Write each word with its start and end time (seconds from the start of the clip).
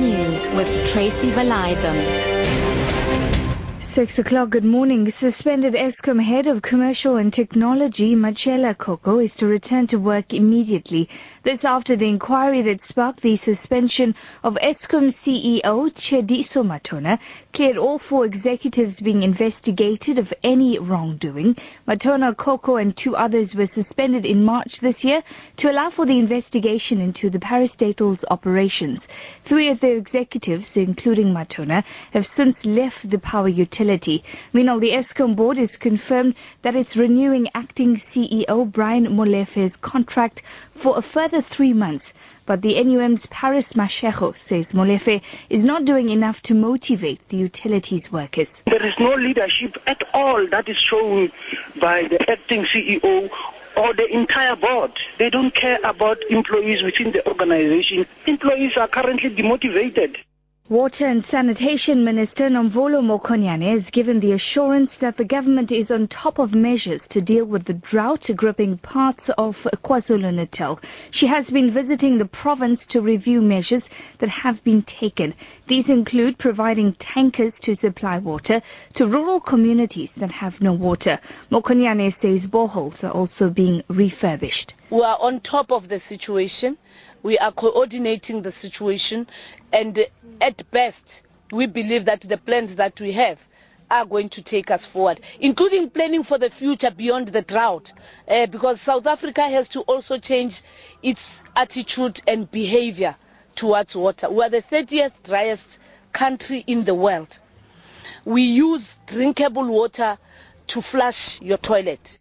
News 0.00 0.46
with 0.54 0.90
Tracy 0.90 1.30
Valaydham. 1.30 1.98
Six 3.78 4.18
o'clock, 4.18 4.48
good 4.48 4.64
morning. 4.64 5.10
Suspended 5.10 5.74
Eskom 5.74 6.22
head 6.22 6.46
of 6.46 6.62
commercial 6.62 7.16
and 7.16 7.30
technology, 7.30 8.14
Matshela 8.14 8.78
Koko, 8.78 9.18
is 9.18 9.36
to 9.36 9.46
return 9.46 9.86
to 9.88 9.98
work 9.98 10.32
immediately. 10.32 11.10
This 11.42 11.64
after 11.64 11.96
the 11.96 12.06
inquiry 12.06 12.60
that 12.60 12.82
sparked 12.82 13.22
the 13.22 13.34
suspension 13.34 14.14
of 14.44 14.58
Eskom 14.62 15.06
CEO 15.06 15.88
Tshediso 15.88 16.62
Matona 16.62 17.18
cleared 17.54 17.78
all 17.78 17.98
four 17.98 18.26
executives 18.26 19.00
being 19.00 19.22
investigated 19.22 20.18
of 20.18 20.34
any 20.42 20.78
wrongdoing. 20.78 21.56
Matona, 21.88 22.36
Koko 22.36 22.76
and 22.76 22.94
two 22.94 23.16
others 23.16 23.54
were 23.54 23.64
suspended 23.64 24.26
in 24.26 24.44
March 24.44 24.80
this 24.80 25.02
year 25.02 25.22
to 25.56 25.70
allow 25.70 25.88
for 25.88 26.04
the 26.04 26.18
investigation 26.18 27.00
into 27.00 27.30
the 27.30 27.38
parastatals 27.38 28.22
operations. 28.30 29.08
Three 29.42 29.70
of 29.70 29.80
the 29.80 29.92
executives, 29.92 30.76
including 30.76 31.32
Matona, 31.32 31.84
have 32.12 32.26
since 32.26 32.66
left 32.66 33.08
the 33.08 33.18
power 33.18 33.48
utility. 33.48 34.24
Meanwhile, 34.52 34.80
the 34.80 34.90
Eskom 34.90 35.36
board 35.36 35.56
has 35.56 35.78
confirmed 35.78 36.34
that 36.60 36.76
it's 36.76 36.98
renewing 36.98 37.48
acting 37.54 37.96
CEO 37.96 38.70
Brian 38.70 39.16
Molefe's 39.16 39.76
contract 39.76 40.42
for 40.72 40.98
a 40.98 41.02
further 41.02 41.29
three 41.40 41.72
months. 41.72 42.14
But 42.46 42.62
the 42.62 42.82
NUM's 42.82 43.26
Paris 43.26 43.74
Mashego 43.74 44.36
says 44.36 44.72
Molefe 44.72 45.22
is 45.48 45.62
not 45.62 45.84
doing 45.84 46.08
enough 46.08 46.42
to 46.42 46.54
motivate 46.54 47.28
the 47.28 47.36
utilities 47.36 48.10
workers. 48.10 48.62
There 48.66 48.84
is 48.84 48.98
no 48.98 49.14
leadership 49.14 49.78
at 49.86 50.02
all 50.12 50.46
that 50.48 50.68
is 50.68 50.76
shown 50.76 51.30
by 51.78 52.08
the 52.08 52.28
acting 52.28 52.64
CEO 52.64 53.30
or 53.76 53.94
the 53.94 54.06
entire 54.12 54.56
board. 54.56 54.92
They 55.18 55.30
don't 55.30 55.54
care 55.54 55.78
about 55.84 56.18
employees 56.28 56.82
within 56.82 57.12
the 57.12 57.26
organization. 57.28 58.06
Employees 58.26 58.76
are 58.76 58.88
currently 58.88 59.30
demotivated. 59.30 60.16
Water 60.70 61.08
and 61.08 61.24
Sanitation 61.24 62.04
Minister 62.04 62.48
Nomvula 62.48 63.02
Mokonyane 63.02 63.72
has 63.72 63.90
given 63.90 64.20
the 64.20 64.30
assurance 64.30 64.98
that 64.98 65.16
the 65.16 65.24
government 65.24 65.72
is 65.72 65.90
on 65.90 66.06
top 66.06 66.38
of 66.38 66.54
measures 66.54 67.08
to 67.08 67.20
deal 67.20 67.44
with 67.44 67.64
the 67.64 67.74
drought 67.74 68.30
gripping 68.36 68.78
parts 68.78 69.30
of 69.30 69.66
KwaZulu-Natal. 69.82 70.78
She 71.10 71.26
has 71.26 71.50
been 71.50 71.72
visiting 71.72 72.18
the 72.18 72.24
province 72.24 72.86
to 72.86 73.00
review 73.00 73.42
measures 73.42 73.90
that 74.18 74.28
have 74.28 74.62
been 74.62 74.82
taken. 74.82 75.34
These 75.66 75.90
include 75.90 76.38
providing 76.38 76.92
tankers 76.92 77.58
to 77.62 77.74
supply 77.74 78.18
water 78.18 78.62
to 78.94 79.08
rural 79.08 79.40
communities 79.40 80.14
that 80.14 80.30
have 80.30 80.60
no 80.62 80.72
water. 80.72 81.18
Mokonyane 81.50 82.12
says 82.12 82.46
boreholes 82.46 83.02
are 83.02 83.10
also 83.10 83.50
being 83.50 83.82
refurbished. 83.88 84.74
We 84.88 85.02
are 85.02 85.18
on 85.20 85.40
top 85.40 85.72
of 85.72 85.88
the 85.88 85.98
situation. 85.98 86.78
We 87.22 87.38
are 87.38 87.52
coordinating 87.52 88.42
the 88.42 88.52
situation 88.52 89.26
and 89.72 89.98
at 90.40 90.70
best 90.70 91.22
we 91.52 91.66
believe 91.66 92.04
that 92.06 92.22
the 92.22 92.38
plans 92.38 92.76
that 92.76 93.00
we 93.00 93.12
have 93.12 93.38
are 93.90 94.06
going 94.06 94.28
to 94.28 94.42
take 94.42 94.70
us 94.70 94.84
forward, 94.84 95.20
including 95.40 95.90
planning 95.90 96.22
for 96.22 96.38
the 96.38 96.48
future 96.48 96.90
beyond 96.90 97.28
the 97.28 97.42
drought, 97.42 97.92
uh, 98.28 98.46
because 98.46 98.80
South 98.80 99.06
Africa 99.06 99.42
has 99.48 99.68
to 99.70 99.80
also 99.80 100.16
change 100.18 100.62
its 101.02 101.42
attitude 101.56 102.20
and 102.26 102.50
behavior 102.50 103.16
towards 103.56 103.96
water. 103.96 104.30
We 104.30 104.44
are 104.44 104.48
the 104.48 104.62
30th 104.62 105.22
driest 105.24 105.80
country 106.12 106.62
in 106.66 106.84
the 106.84 106.94
world. 106.94 107.38
We 108.24 108.42
use 108.42 108.94
drinkable 109.06 109.66
water 109.66 110.18
to 110.68 110.80
flush 110.82 111.40
your 111.40 111.58
toilet. 111.58 112.18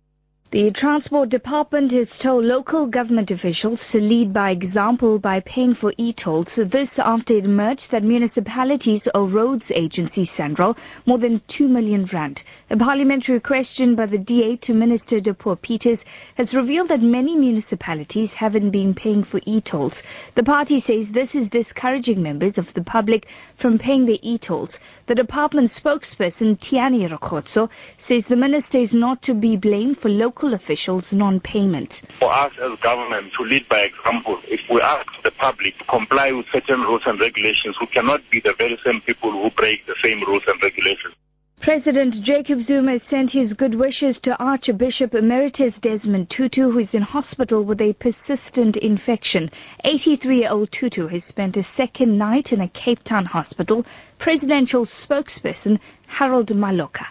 The 0.51 0.71
Transport 0.71 1.29
Department 1.29 1.91
has 1.91 2.17
told 2.17 2.43
local 2.43 2.87
government 2.87 3.29
officials 3.29 3.91
to 3.91 4.01
lead 4.01 4.33
by 4.33 4.49
example 4.49 5.19
by 5.19 5.41
paying 5.41 5.75
for 5.75 5.93
e-tolls. 5.95 6.55
This 6.55 6.97
after 6.97 7.35
it 7.35 7.45
emerged 7.45 7.91
that 7.91 8.03
municipalities 8.03 9.07
owe 9.13 9.27
roads 9.27 9.69
agency 9.69 10.23
Sanral 10.23 10.75
more 11.05 11.19
than 11.19 11.43
2 11.49 11.67
million 11.67 12.05
rand. 12.05 12.41
A 12.71 12.77
parliamentary 12.77 13.39
question 13.39 13.93
by 13.93 14.07
the 14.07 14.17
DA 14.17 14.55
to 14.55 14.73
Minister 14.73 15.19
De 15.19 15.35
Dipuo 15.35 15.55
Peters 15.61 16.03
has 16.33 16.55
revealed 16.55 16.87
that 16.87 17.03
many 17.03 17.35
municipalities 17.35 18.33
haven't 18.33 18.71
been 18.71 18.95
paying 18.95 19.23
for 19.23 19.39
e-tolls. 19.45 20.01
The 20.33 20.41
party 20.41 20.79
says 20.79 21.11
this 21.11 21.35
is 21.35 21.51
discouraging 21.51 22.23
members 22.23 22.57
of 22.57 22.73
the 22.73 22.81
public 22.81 23.27
from 23.53 23.77
paying 23.77 24.07
their 24.07 24.17
e-tolls. 24.23 24.79
The 25.05 25.13
department 25.13 25.69
spokesperson 25.69 26.57
Tiyani 26.57 27.07
Rikhotso 27.07 27.69
says 27.99 28.25
the 28.25 28.35
minister 28.35 28.79
is 28.79 28.95
not 28.95 29.21
to 29.23 29.35
be 29.35 29.55
blamed 29.55 29.99
for 29.99 30.09
local 30.09 30.38
local 30.39 30.53
officials' 30.53 31.11
non-payment. 31.11 32.01
For 32.13 32.31
us 32.31 32.53
as 32.61 32.79
government 32.79 33.33
to 33.33 33.43
lead 33.43 33.67
by 33.67 33.81
example, 33.81 34.39
if 34.47 34.69
we 34.69 34.79
ask 34.79 35.21
the 35.21 35.31
public 35.31 35.77
to 35.79 35.83
comply 35.83 36.31
with 36.31 36.45
certain 36.49 36.79
rules 36.79 37.01
and 37.05 37.19
regulations, 37.19 37.77
we 37.81 37.87
cannot 37.87 38.21
be 38.29 38.39
the 38.39 38.53
very 38.53 38.79
same 38.85 39.01
people 39.01 39.31
who 39.31 39.49
break 39.49 39.85
the 39.85 39.95
same 40.01 40.21
rules 40.23 40.43
and 40.47 40.63
regulations. 40.63 41.13
President 41.59 42.21
Jacob 42.21 42.61
Zuma 42.61 42.99
sent 42.99 43.31
his 43.31 43.53
good 43.53 43.75
wishes 43.75 44.21
to 44.21 44.41
Archbishop 44.41 45.13
Emeritus 45.13 45.81
Desmond 45.81 46.29
Tutu, 46.29 46.71
who 46.71 46.79
is 46.79 46.95
in 46.95 47.01
hospital 47.01 47.61
with 47.61 47.81
a 47.81 47.91
persistent 47.91 48.77
infection. 48.77 49.51
83-year-old 49.83 50.71
Tutu 50.71 51.07
has 51.07 51.25
spent 51.25 51.57
a 51.57 51.63
second 51.63 52.17
night 52.17 52.53
in 52.53 52.61
a 52.61 52.69
Cape 52.69 53.03
Town 53.03 53.25
hospital. 53.25 53.85
Presidential 54.17 54.85
spokesperson 54.85 55.81
Harold 56.07 56.47
Maloka. 56.47 57.07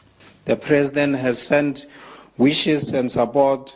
The 0.47 0.57
president 0.57 1.17
has 1.17 1.39
sent 1.39 1.85
wishes 2.39 2.93
and 2.93 3.11
support 3.11 3.75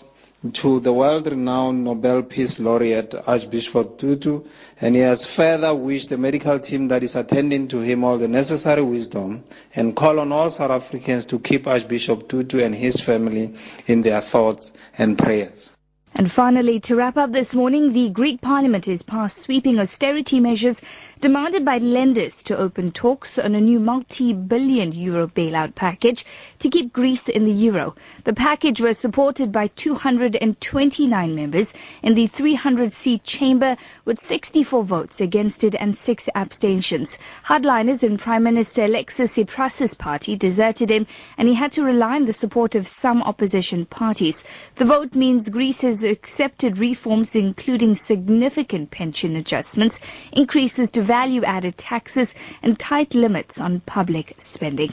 to 0.52 0.80
the 0.80 0.92
world-renowned 0.92 1.84
Nobel 1.84 2.22
Peace 2.22 2.58
Laureate 2.58 3.14
Archbishop 3.26 3.98
Tutu, 3.98 4.42
and 4.80 4.96
he 4.96 5.00
has 5.00 5.24
further 5.24 5.72
wished 5.74 6.08
the 6.08 6.18
medical 6.18 6.58
team 6.58 6.88
that 6.88 7.02
is 7.02 7.14
attending 7.14 7.68
to 7.68 7.78
him 7.78 8.02
all 8.02 8.18
the 8.18 8.26
necessary 8.26 8.82
wisdom 8.82 9.44
and 9.74 9.94
call 9.94 10.18
on 10.18 10.32
all 10.32 10.50
South 10.50 10.70
Africans 10.70 11.26
to 11.26 11.38
keep 11.38 11.66
Archbishop 11.66 12.28
Tutu 12.28 12.58
and 12.60 12.74
his 12.74 13.00
family 13.00 13.54
in 13.86 14.02
their 14.02 14.20
thoughts 14.20 14.72
and 14.98 15.16
prayers. 15.16 15.76
And 16.22 16.30
finally, 16.30 16.78
to 16.78 16.94
wrap 16.94 17.16
up 17.16 17.32
this 17.32 17.52
morning, 17.52 17.92
the 17.92 18.08
Greek 18.08 18.40
Parliament 18.40 18.86
has 18.86 19.02
passed 19.02 19.38
sweeping 19.38 19.80
austerity 19.80 20.38
measures 20.38 20.80
demanded 21.18 21.64
by 21.64 21.78
lenders 21.78 22.42
to 22.44 22.56
open 22.56 22.90
talks 22.90 23.38
on 23.38 23.54
a 23.54 23.60
new 23.60 23.78
multi-billion 23.78 24.90
euro 24.90 25.28
bailout 25.28 25.74
package 25.74 26.24
to 26.58 26.68
keep 26.68 26.92
Greece 26.92 27.28
in 27.28 27.44
the 27.44 27.52
euro. 27.52 27.94
The 28.24 28.34
package 28.34 28.80
was 28.80 28.98
supported 28.98 29.52
by 29.52 29.68
229 29.68 31.34
members 31.34 31.74
in 32.02 32.14
the 32.14 32.26
300-seat 32.26 33.22
chamber 33.22 33.76
with 34.04 34.18
64 34.18 34.82
votes 34.84 35.20
against 35.20 35.62
it 35.62 35.76
and 35.76 35.96
6 35.96 36.28
abstentions. 36.34 37.18
Hardliners 37.44 38.02
in 38.02 38.16
Prime 38.16 38.42
Minister 38.42 38.84
Alexis 38.84 39.36
Tsipras' 39.36 39.96
party 39.96 40.34
deserted 40.34 40.90
him 40.90 41.06
and 41.38 41.46
he 41.46 41.54
had 41.54 41.72
to 41.72 41.84
rely 41.84 42.16
on 42.16 42.26
the 42.26 42.32
support 42.32 42.74
of 42.74 42.88
some 42.88 43.22
opposition 43.22 43.86
parties. 43.86 44.44
The 44.74 44.84
vote 44.84 45.14
means 45.14 45.48
Greece 45.48 45.82
has 45.82 46.02
accepted 46.12 46.78
reforms 46.78 47.34
including 47.34 47.96
significant 47.96 48.92
pension 48.92 49.34
adjustments, 49.34 49.98
increases 50.30 50.90
to 50.90 51.02
value-added 51.02 51.76
taxes 51.76 52.34
and 52.62 52.78
tight 52.78 53.16
limits 53.16 53.60
on 53.60 53.80
public 53.80 54.34
spending. 54.38 54.92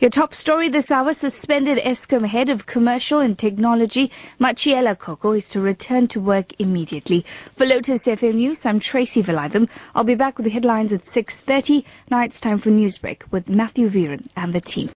Your 0.00 0.10
top 0.10 0.34
story 0.34 0.68
this 0.68 0.90
hour, 0.90 1.14
suspended 1.14 1.78
Eskom 1.78 2.26
head 2.26 2.50
of 2.50 2.66
commercial 2.66 3.20
and 3.20 3.38
technology, 3.38 4.10
Matshela 4.40 4.98
Koko, 4.98 5.32
is 5.32 5.48
to 5.50 5.60
return 5.60 6.08
to 6.08 6.20
work 6.20 6.60
immediately. 6.60 7.24
For 7.54 7.64
Lotus 7.64 8.06
FM 8.06 8.34
News, 8.34 8.66
I'm 8.66 8.80
Tracy 8.80 9.22
Valaydham. 9.22 9.68
I'll 9.94 10.04
be 10.04 10.16
back 10.16 10.36
with 10.36 10.44
the 10.44 10.50
headlines 10.50 10.92
at 10.92 11.02
6.30. 11.02 11.84
Now 12.10 12.22
it's 12.24 12.40
time 12.40 12.58
for 12.58 12.70
Newsbreak 12.70 13.22
with 13.30 13.48
Matthew 13.48 13.88
Viren 13.88 14.26
and 14.36 14.52
the 14.52 14.60
team. 14.60 14.90